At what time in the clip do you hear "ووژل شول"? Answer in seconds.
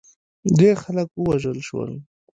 1.13-1.91